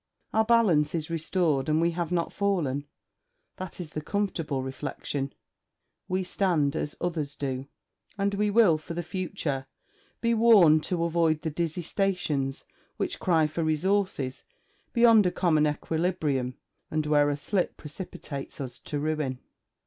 Our 0.33 0.45
balance 0.45 0.95
is 0.95 1.11
restored 1.11 1.69
and 1.69 1.79
we 1.79 1.91
have 1.91 2.11
not 2.11 2.33
fallen; 2.33 2.87
that 3.57 3.79
is 3.79 3.91
the 3.91 4.01
comfortable 4.01 4.63
reflection: 4.63 5.31
we 6.07 6.23
stand 6.23 6.75
as 6.75 6.95
others 6.99 7.35
do, 7.35 7.67
and 8.17 8.33
we 8.33 8.49
will 8.49 8.79
for 8.79 8.95
the 8.95 9.03
future 9.03 9.67
be 10.19 10.33
warned 10.33 10.83
to 10.85 11.03
avoid 11.03 11.43
the 11.43 11.51
dizzy 11.51 11.83
stations 11.83 12.63
which 12.97 13.19
cry 13.19 13.45
for 13.45 13.63
resources 13.63 14.41
beyond 14.91 15.27
a 15.27 15.31
common 15.31 15.67
equilibrium, 15.67 16.55
and 16.89 17.05
where 17.05 17.29
a 17.29 17.37
slip 17.37 17.77
precipitates 17.77 18.59
us 18.59 18.79
to 18.79 18.97
ruin. 18.97 19.37